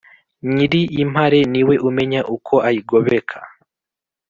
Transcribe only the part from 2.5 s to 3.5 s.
ayigobeka.